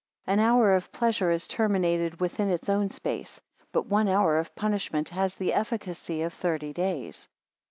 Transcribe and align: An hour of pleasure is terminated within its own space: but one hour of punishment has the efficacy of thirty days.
An 0.25 0.39
hour 0.39 0.73
of 0.73 0.91
pleasure 0.91 1.29
is 1.29 1.47
terminated 1.47 2.19
within 2.19 2.49
its 2.49 2.69
own 2.69 2.89
space: 2.89 3.39
but 3.71 3.85
one 3.85 4.07
hour 4.07 4.39
of 4.39 4.55
punishment 4.55 5.09
has 5.09 5.35
the 5.35 5.53
efficacy 5.53 6.23
of 6.23 6.33
thirty 6.33 6.73
days. 6.73 7.27